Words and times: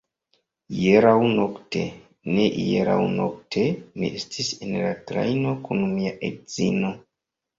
Hieraŭ 0.75 1.17
nokte, 1.39 1.81
ne 2.37 2.45
hieraŭ 2.55 2.95
nokte, 3.19 3.67
mi 4.03 4.09
estis 4.21 4.49
en 4.67 4.73
la 4.85 4.95
trajno 5.11 5.53
kun 5.67 5.83
mia 5.93 6.17
edzino. 6.31 6.91